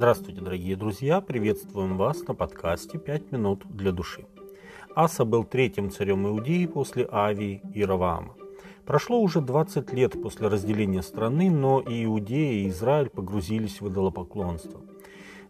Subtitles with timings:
[0.00, 1.20] Здравствуйте, дорогие друзья!
[1.20, 4.24] Приветствуем вас на подкасте «Пять минут для души».
[4.94, 8.32] Аса был третьим царем Иудеи после Авии и Раваама.
[8.86, 14.80] Прошло уже 20 лет после разделения страны, но и Иудея, и Израиль погрузились в идолопоклонство.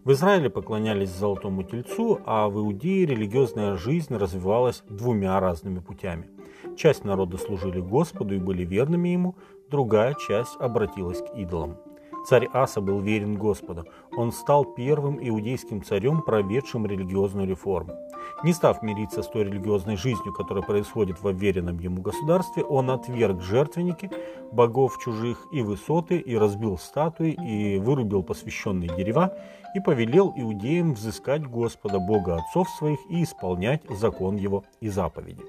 [0.02, 6.28] В Израиле поклонялись Золотому Тельцу, а в Иудее религиозная жизнь развивалась двумя разными путями.
[6.76, 9.36] Часть народа служили Господу и были верными Ему,
[9.70, 11.76] другая часть обратилась к идолам.
[12.24, 13.86] Царь Аса был верен Господу.
[14.16, 17.94] Он стал первым иудейским царем, проведшим религиозную реформу.
[18.42, 23.42] Не став мириться с той религиозной жизнью, которая происходит в веренном ему государстве, он отверг
[23.42, 24.10] жертвенники,
[24.50, 29.36] богов чужих и высоты, и разбил статуи, и вырубил посвященные дерева,
[29.74, 35.44] и повелел иудеям взыскать Господа, Бога отцов своих, и исполнять закон его и заповеди.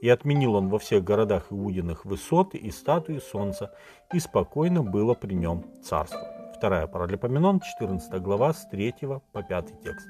[0.00, 3.72] И отменил он во всех городах Иудиных высоты и статуи солнца,
[4.12, 6.47] и спокойно было при нем царство.
[6.58, 8.92] Вторая Паралипоменон, 14 глава, с 3
[9.32, 10.08] по 5 текст.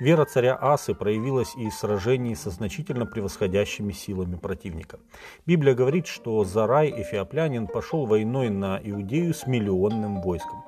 [0.00, 4.98] Вера царя Асы проявилась и в сражении со значительно превосходящими силами противника.
[5.44, 10.64] Библия говорит, что Зарай, эфиоплянин, пошел войной на Иудею с миллионным войском.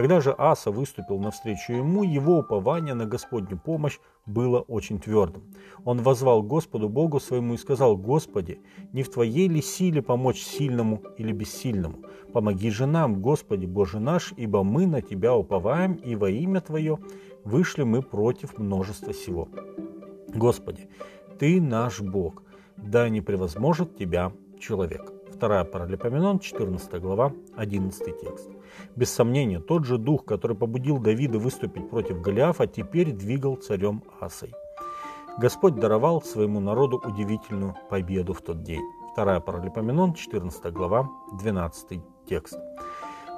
[0.00, 5.42] Когда же Аса выступил навстречу ему, его упование на Господню помощь было очень твердым.
[5.84, 8.62] Он возвал Господу Богу своему и сказал, «Господи,
[8.94, 11.98] не в Твоей ли силе помочь сильному или бессильному?
[12.32, 16.98] Помоги же нам, Господи Боже наш, ибо мы на Тебя уповаем, и во имя Твое
[17.44, 19.48] вышли мы против множества сего.
[20.28, 20.88] Господи,
[21.38, 22.42] Ты наш Бог,
[22.78, 25.19] да не превозможет Тебя человек».
[25.40, 28.50] 2 Паралипоменон, 14 глава, 11 текст.
[28.94, 34.52] Без сомнения, тот же дух, который побудил Давида выступить против Голиафа, теперь двигал царем Асой.
[35.38, 38.82] Господь даровал своему народу удивительную победу в тот день.
[39.16, 41.08] 2 Паралипоменон, 14 глава,
[41.40, 42.58] 12 текст.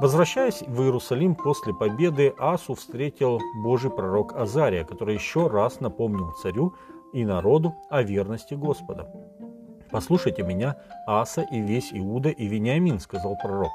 [0.01, 6.75] Возвращаясь в Иерусалим после победы, Асу встретил Божий пророк Азария, который еще раз напомнил царю
[7.13, 9.09] и народу о верности Господа.
[9.93, 10.77] «Послушайте меня,
[11.07, 13.73] Аса и весь Иуда и Вениамин»,— сказал пророк.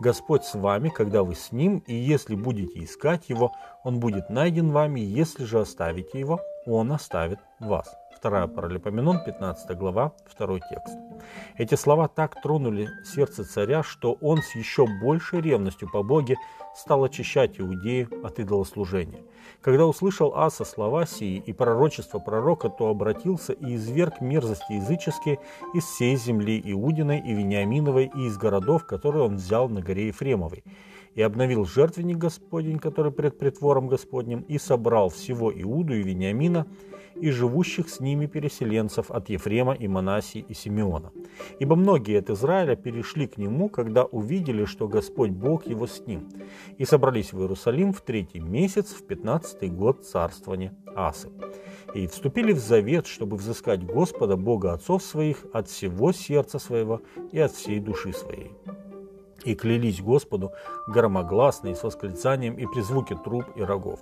[0.00, 3.50] «Господь с вами, когда вы с ним, и если будете искать его,
[3.82, 7.96] он будет найден вами, если же оставите его, он оставит вас».
[8.22, 10.96] 2 Паралипоменон, 15 глава, 2 текст.
[11.58, 16.36] Эти слова так тронули сердце царя, что он с еще большей ревностью по Боге
[16.74, 19.22] стал очищать иудеев от идолослужения.
[19.60, 25.38] Когда услышал Аса слова сии и пророчество пророка, то обратился и изверг мерзости языческие
[25.74, 30.64] из всей земли Иудиной и Вениаминовой и из городов, которые он взял на горе Ефремовой
[31.14, 36.66] и обновил жертвенник Господень, который пред притвором Господним, и собрал всего Иуду и Вениамина,
[37.16, 41.12] и живущих с ними переселенцев от Ефрема и Манасии и Симеона.
[41.58, 46.28] Ибо многие от Израиля перешли к нему, когда увидели, что Господь Бог его с ним,
[46.78, 51.30] и собрались в Иерусалим в третий месяц, в пятнадцатый год царствования Асы.
[51.94, 57.38] И вступили в завет, чтобы взыскать Господа, Бога отцов своих, от всего сердца своего и
[57.38, 58.52] от всей души своей
[59.44, 60.52] и клялись Господу
[60.86, 64.00] громогласно и с восклицанием и при звуке труб и рогов.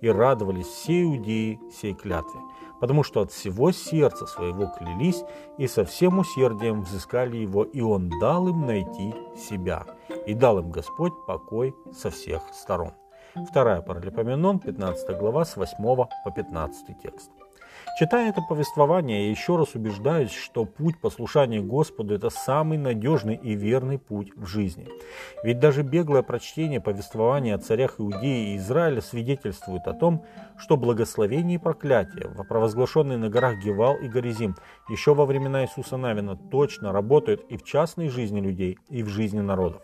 [0.00, 2.40] И радовались все иудеи сей клятве,
[2.80, 5.22] потому что от всего сердца своего клялись
[5.58, 9.86] и со всем усердием взыскали его, и он дал им найти себя,
[10.26, 12.92] и дал им Господь покой со всех сторон.
[13.48, 15.76] Вторая Паралипоменон, 15 глава, с 8
[16.24, 17.30] по 15 текст.
[17.98, 23.54] Читая это повествование, я еще раз убеждаюсь, что путь послушания Господу– это самый надежный и
[23.54, 24.88] верный путь в жизни.
[25.42, 30.24] Ведь даже беглое прочтение повествования о царях Иудеи и Израиля свидетельствует о том,
[30.56, 34.56] что благословение и проклятие, провозглашенные на горах Гевал и Горизим,
[34.88, 39.40] еще во времена Иисуса Навина точно работают и в частной жизни людей, и в жизни
[39.40, 39.82] народов.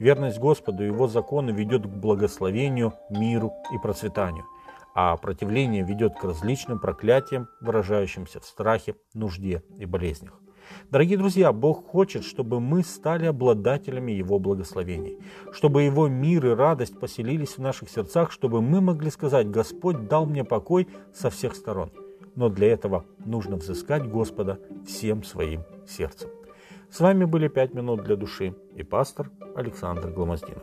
[0.00, 4.44] Верность Господу и Его закону ведет к благословению, миру и процветанию
[4.94, 10.40] а противление ведет к различным проклятиям, выражающимся в страхе, нужде и болезнях.
[10.90, 15.18] Дорогие друзья, Бог хочет, чтобы мы стали обладателями Его благословений,
[15.52, 20.26] чтобы Его мир и радость поселились в наших сердцах, чтобы мы могли сказать, Господь дал
[20.26, 21.90] мне покой со всех сторон.
[22.34, 26.30] Но для этого нужно взыскать Господа всем своим сердцем.
[26.90, 30.62] С вами были «Пять минут для души» и пастор Александр Гломоздинов.